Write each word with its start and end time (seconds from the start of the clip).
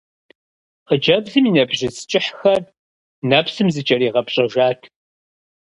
Хъыджэбзым 0.87 1.43
и 1.49 1.51
нэбжьыц 1.55 1.97
кӀыхьхэр 2.09 2.61
нэпсым 3.29 3.67
зэкӀэригъэпщӀэжат. 3.73 4.81